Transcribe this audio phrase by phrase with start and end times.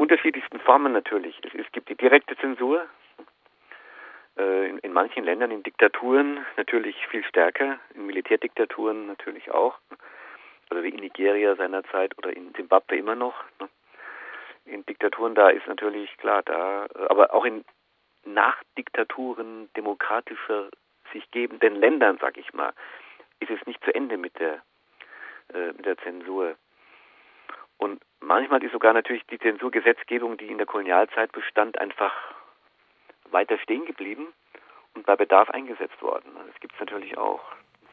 [0.00, 1.38] unterschiedlichsten Formen natürlich.
[1.44, 2.86] Es, es gibt die direkte Zensur,
[4.38, 9.78] äh, in, in, manchen Ländern, in Diktaturen natürlich viel stärker, in Militärdiktaturen natürlich auch,
[10.70, 13.44] also wie in Nigeria seinerzeit oder in Zimbabwe immer noch.
[13.60, 13.68] Ne?
[14.64, 17.64] In Diktaturen da ist natürlich klar, da, aber auch in
[18.24, 20.70] Nachdiktaturen demokratischer
[21.12, 22.72] sich gebenden Ländern, sag ich mal,
[23.40, 24.62] ist es nicht zu Ende mit der
[25.52, 26.56] äh, mit der Zensur.
[27.78, 32.12] Und manchmal ist sogar natürlich die Zensurgesetzgebung, die in der Kolonialzeit bestand, einfach
[33.30, 34.28] weiter stehen geblieben
[34.94, 36.30] und bei Bedarf eingesetzt worden.
[36.46, 37.40] Das gibt es natürlich auch.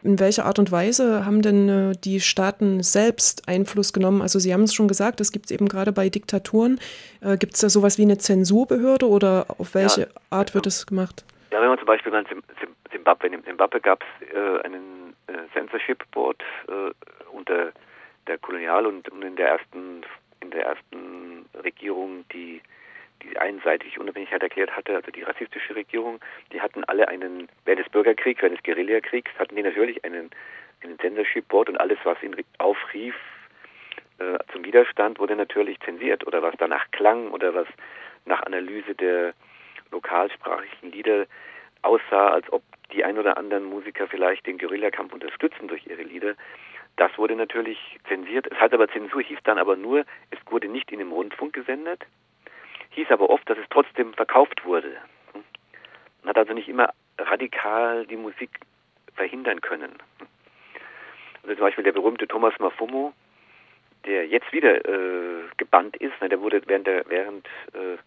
[0.04, 4.22] In welcher Art und Weise haben denn äh, die Staaten selbst Einfluss genommen?
[4.22, 6.80] Also Sie haben es schon gesagt, das gibt es eben gerade bei Diktaturen.
[7.22, 10.86] Äh, gibt es da sowas wie eine Zensurbehörde oder auf welche ja, Art wird es
[10.86, 11.26] gemacht?
[11.52, 12.26] Ja, wenn man zum Beispiel an
[12.92, 13.46] Zimbabwe nimmt.
[13.46, 15.16] In Zimbabwe gab es äh, einen
[15.54, 16.42] Censorship Board
[17.34, 17.74] unter
[18.28, 20.04] der Kolonial- und, und in der ersten
[20.40, 22.62] in der ersten Regierung, die
[23.24, 26.20] die einseitig Unabhängigkeit erklärt hatte, also die rassistische Regierung,
[26.52, 30.30] die hatten alle einen, während des Bürgerkriegs, während des Guerillakriegs, hatten die natürlich einen,
[30.84, 33.16] einen Censorship Board und alles, was ihn aufrief
[34.20, 37.68] äh, zum Widerstand, wurde natürlich zensiert oder was danach klang oder was
[38.26, 39.34] nach Analyse der
[39.92, 41.26] lokalsprachigen Lieder
[41.82, 46.36] aussah, als ob die ein oder anderen Musiker vielleicht den Guerillakampf unterstützen durch ihre Lieder.
[46.98, 48.48] Das wurde natürlich zensiert.
[48.52, 52.04] Es hat aber Zensur, hieß dann aber nur, es wurde nicht in dem Rundfunk gesendet,
[52.90, 54.98] hieß aber oft, dass es trotzdem verkauft wurde.
[56.24, 58.50] Man hat also nicht immer radikal die Musik
[59.14, 59.94] verhindern können.
[61.44, 63.14] Also zum Beispiel der berühmte Thomas Mafumo,
[64.06, 67.98] der jetzt wieder äh, gebannt ist, ne, der wurde während, der, während äh,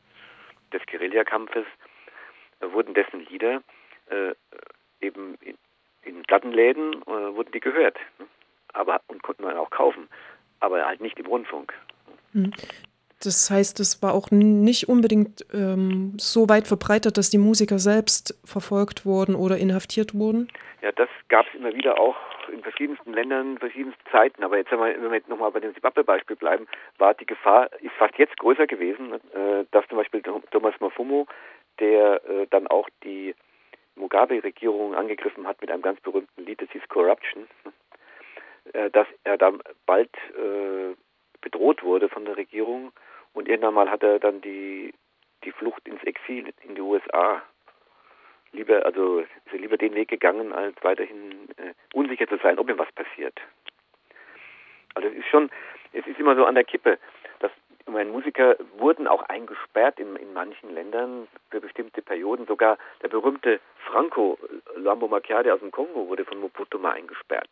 [0.72, 1.66] des Guerillakampfes,
[2.60, 3.62] äh, wurden dessen Lieder
[4.10, 4.34] äh,
[5.00, 5.56] eben in,
[6.02, 7.96] in Plattenläden äh, wurden die gehört.
[8.18, 8.26] Ne?
[8.72, 10.08] Aber und konnten man auch kaufen,
[10.60, 11.72] aber halt nicht im Rundfunk.
[12.32, 12.52] Hm.
[13.22, 18.40] Das heißt, es war auch nicht unbedingt ähm, so weit verbreitet, dass die Musiker selbst
[18.44, 20.48] verfolgt wurden oder inhaftiert wurden?
[20.80, 22.16] Ja, das gab es immer wieder auch
[22.50, 24.42] in verschiedensten Ländern, verschiedensten Zeiten.
[24.42, 26.66] Aber jetzt, wenn wir nochmal bei dem Zimbabwe-Beispiel bleiben,
[26.96, 31.26] war die Gefahr, ist fast jetzt größer gewesen, äh, dass zum Beispiel Thomas Mafumo,
[31.78, 33.34] der äh, dann auch die
[33.96, 37.46] Mugabe-Regierung angegriffen hat mit einem ganz berühmten Lied, das hieß Corruption,
[38.72, 40.94] dass er dann bald äh,
[41.40, 42.92] bedroht wurde von der Regierung
[43.32, 44.92] und irgendwann mal hat er dann die,
[45.44, 47.42] die Flucht ins Exil in die USA
[48.52, 52.68] lieber, also ist er lieber den Weg gegangen, als weiterhin äh, unsicher zu sein, ob
[52.68, 53.38] ihm was passiert.
[54.94, 55.50] Also es ist schon,
[55.92, 56.98] es ist immer so an der Kippe,
[57.38, 57.52] dass
[57.86, 62.46] meine Musiker wurden auch eingesperrt in, in manchen Ländern für bestimmte Perioden.
[62.46, 64.38] Sogar der berühmte Franco
[64.76, 67.50] Lambo Macchiade aus dem Kongo wurde von Mobutu mal eingesperrt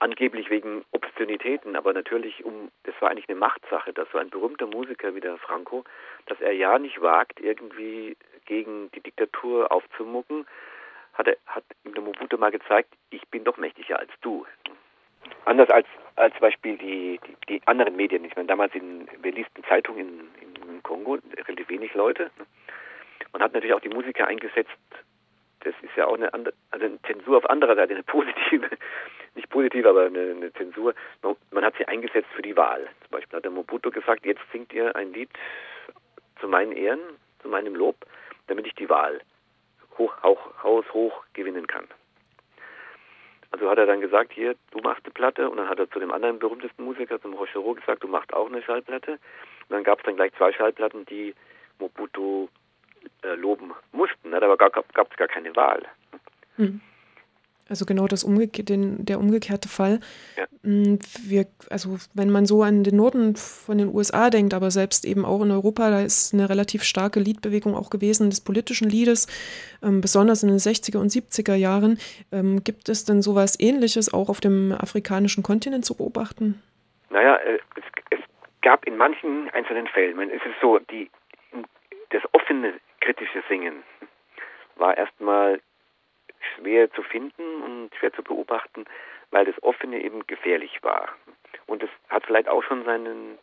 [0.00, 4.66] angeblich wegen Obszönitäten, aber natürlich um, das war eigentlich eine Machtsache, dass so ein berühmter
[4.66, 5.84] Musiker wie der Franco,
[6.26, 8.16] dass er ja nicht wagt, irgendwie
[8.46, 10.46] gegen die Diktatur aufzumucken,
[11.12, 14.46] hat, er, hat ihm der Mobutu mal gezeigt, ich bin doch mächtiger als du.
[15.44, 15.86] Anders als,
[16.16, 18.24] als zum Beispiel die, die, die anderen Medien.
[18.24, 22.30] Ich meine, damals in, wir liest Zeitungen in, in Kongo, relativ wenig Leute.
[23.32, 24.70] Man hat natürlich auch die Musiker eingesetzt,
[25.60, 28.68] das ist ja auch eine, andere, also eine Zensur auf anderer Seite, eine positive,
[29.34, 30.94] nicht positiv, aber eine, eine Zensur.
[31.22, 32.88] Man, man, hat sie eingesetzt für die Wahl.
[33.02, 35.30] Zum Beispiel hat der Mobutu gesagt, jetzt singt ihr ein Lied
[36.40, 37.00] zu meinen Ehren,
[37.42, 37.96] zu meinem Lob,
[38.46, 39.20] damit ich die Wahl
[39.98, 41.86] hoch, auch haushoch gewinnen kann.
[43.52, 45.98] Also hat er dann gesagt, hier, du machst eine Platte und dann hat er zu
[45.98, 49.12] dem anderen berühmtesten Musiker, zum Rochero, gesagt, du machst auch eine Schallplatte.
[49.12, 51.34] Und dann gab es dann gleich zwei Schallplatten, die
[51.78, 52.48] Mobutu
[53.22, 54.30] äh, loben mussten.
[54.30, 54.38] Ne?
[54.38, 55.82] Da gab es gar keine Wahl.
[56.56, 56.80] Mhm.
[57.70, 60.00] Also genau das umgeke den, der umgekehrte Fall.
[60.36, 60.44] Ja.
[60.62, 65.04] Mm, wir, also wenn man so an den Norden von den USA denkt, aber selbst
[65.04, 69.28] eben auch in Europa, da ist eine relativ starke Liedbewegung auch gewesen des politischen Liedes,
[69.82, 71.98] ähm, besonders in den 60er und 70er Jahren.
[72.32, 76.60] Ähm, gibt es denn sowas ähnliches auch auf dem afrikanischen Kontinent zu beobachten?
[77.10, 78.20] Naja, äh, es, es
[78.62, 81.08] gab in manchen einzelnen Fällen, es ist so, die,
[82.10, 83.82] das offene kritische Singen
[84.76, 85.60] war erstmal
[86.54, 88.84] schwer zu finden und schwer zu beobachten,
[89.30, 91.08] weil das Offene eben gefährlich war.
[91.66, 93.38] Und es hat vielleicht auch schon seinen,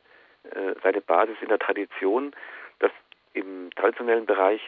[0.51, 2.35] äh, seine Basis in der Tradition,
[2.79, 2.91] dass
[3.33, 4.61] im traditionellen Bereich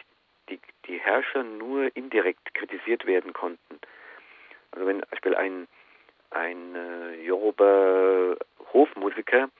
[0.48, 3.80] die, die Herrscher nur indirekt kritisiert werden konnten.
[4.72, 5.68] Also wenn zum Beispiel ein,
[6.30, 8.36] ein äh, Yoruba
[8.72, 9.50] Hofmusiker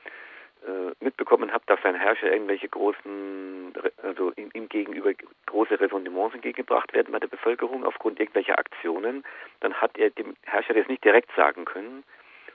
[1.01, 3.73] mitbekommen habe, dass sein Herrscher irgendwelche großen,
[4.03, 5.13] also ihm, ihm, gegenüber
[5.47, 9.25] große Ressentiments entgegengebracht werden bei der Bevölkerung aufgrund irgendwelcher Aktionen,
[9.61, 12.05] dann hat er dem Herrscher das nicht direkt sagen können,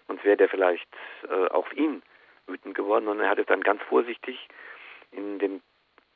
[0.07, 0.87] sonst wäre der vielleicht
[1.29, 2.03] äh, auf ihn
[2.47, 4.47] wütend geworden, sondern er hat es dann ganz vorsichtig
[5.11, 5.61] in den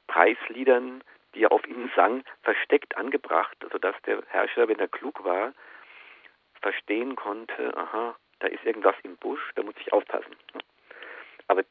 [0.07, 1.03] Preisliedern,
[1.33, 5.53] die er auf ihnen sang, versteckt angebracht, sodass der Herrscher, wenn er klug war,
[6.61, 10.35] verstehen konnte, aha, da ist irgendwas im Busch, da muss ich aufpassen.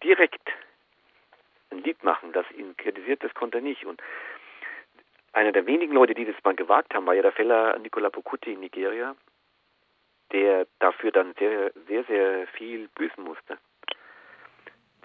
[0.09, 0.49] Direkt
[1.71, 3.85] ein Lied machen, das ihn kritisiert, das konnte er nicht.
[3.85, 4.03] Und
[5.35, 8.55] einer der wenigen Leute, die das mal gewagt haben, war ja der Feller Nicola Pokuti
[8.55, 9.15] in Nigeria,
[10.33, 13.59] der dafür dann sehr, sehr, sehr viel büßen musste.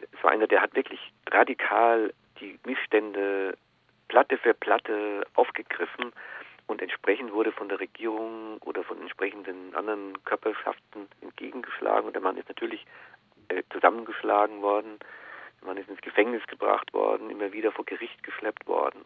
[0.09, 3.57] Es war einer, der hat wirklich radikal die Missstände
[4.07, 6.13] Platte für Platte aufgegriffen
[6.67, 12.37] und entsprechend wurde von der Regierung oder von entsprechenden anderen Körperschaften entgegengeschlagen und der Mann
[12.37, 12.85] ist natürlich
[13.49, 14.99] äh, zusammengeschlagen worden,
[15.65, 18.99] Mann ist ins Gefängnis gebracht worden, immer wieder vor Gericht geschleppt worden.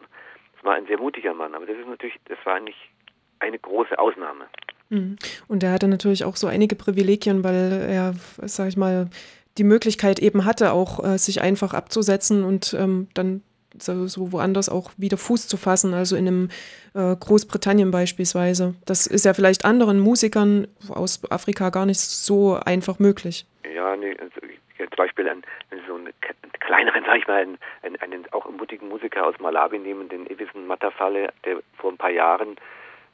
[0.58, 2.90] Es war ein sehr mutiger Mann, aber das ist natürlich, das war eigentlich
[3.38, 4.46] eine große Ausnahme.
[4.88, 5.16] Mhm.
[5.46, 8.14] Und er hatte natürlich auch so einige Privilegien, weil er,
[8.48, 9.08] sag ich mal,
[9.56, 13.42] die Möglichkeit eben hatte, auch äh, sich einfach abzusetzen und ähm, dann
[13.80, 16.48] so, so, woanders auch wieder Fuß zu fassen, also in einem
[16.94, 18.74] äh, Großbritannien beispielsweise.
[18.86, 23.46] Das ist ja vielleicht anderen Musikern aus Afrika gar nicht so einfach möglich.
[23.78, 24.40] Ja, nee, also,
[24.76, 25.44] zum Beispiel einen,
[25.86, 26.12] so einen,
[26.58, 30.66] kleineren, sag ich mal, einen, einen, einen auch mutigen Musiker aus Malawi nehmen, den Evison
[30.66, 32.56] Matafale, der vor ein paar Jahren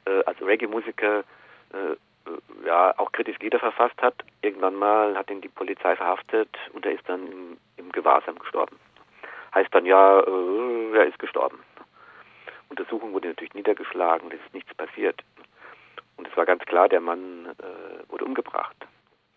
[0.05, 4.15] äh, als Reggae-Musiker äh, ja auch kritisch Lieder verfasst hat.
[4.41, 8.79] Irgendwann mal hat ihn die Polizei verhaftet und er ist dann im, im Gewahrsam gestorben.
[9.53, 11.59] Heißt dann ja, äh, er ist gestorben.
[12.69, 15.21] Untersuchung wurde natürlich niedergeschlagen, es ist nichts passiert.
[16.17, 18.75] Und es war ganz klar, der Mann äh, wurde umgebracht.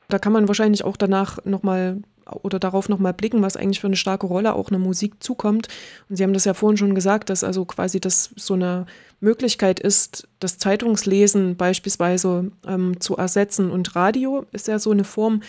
[0.08, 2.02] Da kann man wahrscheinlich auch danach nochmal
[2.42, 5.68] oder darauf nochmal blicken, was eigentlich für eine starke Rolle auch eine Musik zukommt.
[6.08, 8.86] Und Sie haben das ja vorhin schon gesagt, dass also quasi das so eine
[9.20, 13.70] Möglichkeit ist, das Zeitungslesen beispielsweise ähm, zu ersetzen.
[13.70, 15.42] Und Radio ist ja so eine Form,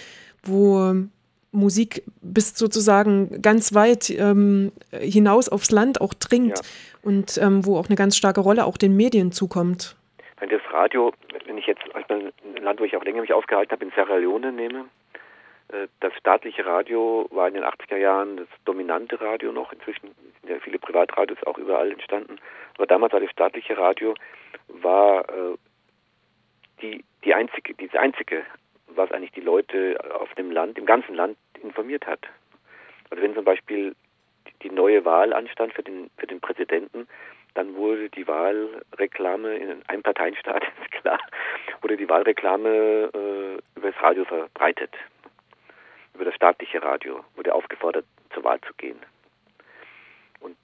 [0.43, 0.93] wo
[1.51, 6.63] Musik bis sozusagen ganz weit ähm, hinaus aufs Land auch dringt ja.
[7.01, 9.95] und ähm, wo auch eine ganz starke Rolle auch den Medien zukommt.
[10.69, 11.13] Das Radio,
[11.45, 12.31] wenn ich jetzt ein
[12.61, 14.85] Land, wo ich auch länger mich aufgehalten habe, in Sierra Leone nehme,
[15.69, 19.73] äh, das staatliche Radio war in den 80er Jahren das dominante Radio noch.
[19.73, 22.37] Inzwischen sind ja viele Privatradios auch überall entstanden.
[22.75, 24.13] Aber damals war das staatliche Radio
[24.67, 25.57] war äh,
[26.81, 28.43] die, die einzige, diese einzige,
[28.87, 32.27] was eigentlich die Leute auf dem Land, im ganzen Land informiert hat.
[33.09, 33.95] Also wenn zum Beispiel
[34.61, 37.07] die neue Wahl anstand für den, für den Präsidenten,
[37.53, 41.19] dann wurde die Wahlreklame in einem Parteienstaat, ist klar,
[41.81, 44.91] wurde die Wahlreklame äh, über das Radio verbreitet
[46.19, 48.99] über das staatliche Radio wurde aufgefordert, zur Wahl zu gehen.
[50.41, 50.57] Und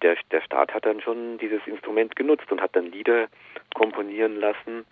[0.00, 3.28] der, der Staat hat dann schon dieses Instrument genutzt und hat dann Lieder
[3.74, 4.86] komponieren lassen,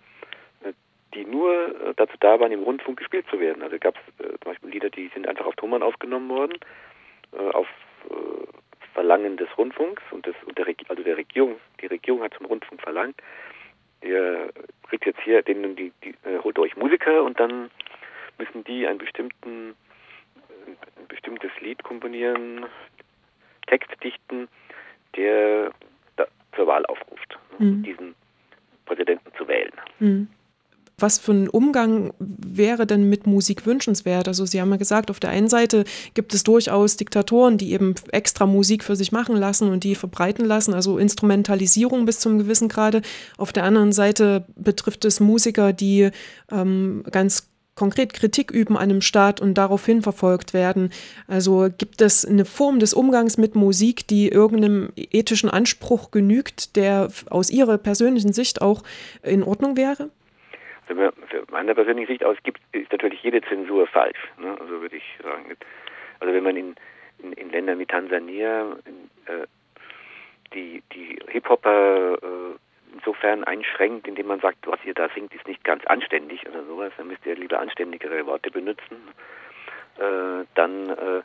[0.63, 0.73] äh,
[1.15, 3.63] die nur äh, dazu da waren, im Rundfunk gespielt zu werden.
[3.63, 6.59] Also gab es äh, zum Beispiel Lieder, die sind einfach auf Tonband aufgenommen worden,
[7.33, 7.67] äh, auf
[8.11, 8.47] äh,
[8.93, 11.59] Verlangen des Rundfunks und, des, und der, also der Regierung.
[11.81, 13.15] Die Regierung hat zum Rundfunk verlangt,
[14.01, 14.49] ihr
[14.87, 17.69] kriegt jetzt hier, denen die, die äh, holt euch Musiker und dann
[18.37, 19.75] müssen die einen bestimmten
[20.67, 22.65] ein bestimmtes Lied komponieren,
[23.67, 24.47] Text dichten,
[25.15, 25.71] der
[26.55, 27.83] zur Wahl aufruft, mhm.
[27.83, 28.15] diesen
[28.85, 29.71] Präsidenten zu wählen.
[29.99, 30.27] Mhm.
[31.01, 34.27] Was für ein Umgang wäre denn mit Musik wünschenswert?
[34.27, 35.83] Also Sie haben ja gesagt, auf der einen Seite
[36.13, 40.45] gibt es durchaus Diktatoren, die eben extra Musik für sich machen lassen und die verbreiten
[40.45, 43.01] lassen, also Instrumentalisierung bis zum gewissen Grade.
[43.37, 46.11] Auf der anderen Seite betrifft es Musiker, die
[46.51, 50.91] ähm, ganz konkret Kritik üben an einem Staat und daraufhin verfolgt werden.
[51.27, 57.07] Also gibt es eine Form des Umgangs mit Musik, die irgendeinem ethischen Anspruch genügt, der
[57.29, 58.83] aus Ihrer persönlichen Sicht auch
[59.23, 60.09] in Ordnung wäre?
[60.91, 64.19] Also für meine persönliche Sicht aus gibt, ist natürlich jede Zensur falsch.
[64.37, 64.57] Ne?
[64.59, 65.45] Also würde ich sagen.
[66.19, 66.75] Also wenn man in,
[67.19, 69.47] in, in Ländern wie Tansania in, äh,
[70.53, 72.57] die, die Hip-Hopper äh,
[72.93, 76.91] insofern einschränkt, indem man sagt, was ihr da singt, ist nicht ganz anständig oder sowas,
[76.97, 78.97] dann müsst ihr lieber anständigere Worte benutzen,
[79.97, 81.21] äh, dann äh,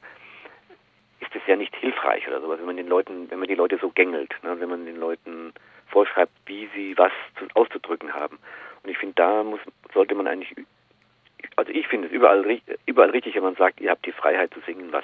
[1.20, 3.78] ist es ja nicht hilfreich oder sowas, wenn man den Leuten, wenn man die Leute
[3.78, 5.52] so gängelt, ne, wenn man den Leuten
[5.88, 8.38] vorschreibt, wie sie was zu, auszudrücken haben.
[8.86, 9.58] Und ich finde, da muss,
[9.92, 10.54] sollte man eigentlich,
[11.56, 14.60] also ich finde es überall, überall richtig, wenn man sagt, ihr habt die Freiheit zu
[14.60, 15.02] singen, was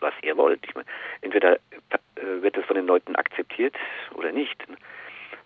[0.00, 0.58] was ihr wollt.
[0.66, 0.86] Ich meine,
[1.20, 3.76] entweder äh, wird das von den Leuten akzeptiert
[4.14, 4.60] oder nicht.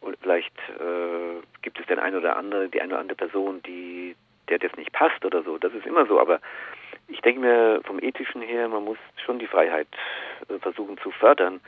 [0.01, 4.17] Und vielleicht äh, gibt es den ein oder andere, die eine oder andere Person, die
[4.49, 5.59] der das nicht passt oder so.
[5.59, 6.19] Das ist immer so.
[6.19, 6.41] Aber
[7.09, 9.89] ich denke mir vom Ethischen her, man muss schon die Freiheit
[10.49, 11.61] äh, versuchen zu fördern.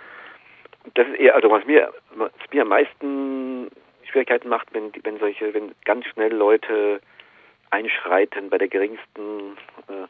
[0.95, 3.71] Das ist eher, also was mir, was mir am meisten
[4.15, 7.01] Schwierigkeiten macht, wenn, wenn solche, wenn ganz schnell Leute
[7.71, 9.57] einschreiten bei der geringsten,
[9.89, 10.07] äh,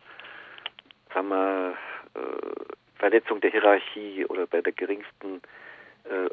[1.15, 1.75] sagen wir,
[2.15, 5.41] äh, Verletzung der Hierarchie oder bei der geringsten
[6.05, 6.29] äh,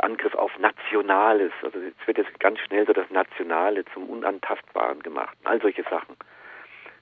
[0.00, 1.52] Angriff auf Nationales.
[1.62, 5.36] Also jetzt wird jetzt ganz schnell so das Nationale zum Unantastbaren gemacht.
[5.44, 6.14] All solche Sachen.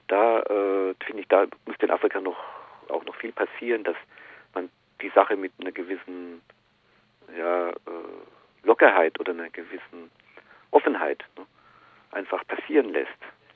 [0.07, 2.37] Da äh, finde ich, da muss in Afrika noch
[2.87, 3.97] auch noch viel passieren, dass
[4.53, 4.69] man
[5.01, 6.41] die Sache mit einer gewissen
[7.37, 7.73] ja, äh,
[8.67, 10.11] Lockerheit oder einer gewissen
[10.71, 11.45] Offenheit ne,
[12.11, 13.09] einfach passieren lässt.